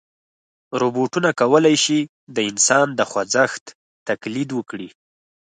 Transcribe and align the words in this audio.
روبوټونه 0.81 1.29
کولی 1.41 1.75
شي 1.83 1.99
د 2.35 2.37
انسان 2.49 2.85
د 2.95 3.01
خوځښت 3.09 3.65
تقلید 4.07 4.49
وکړي. 4.57 4.89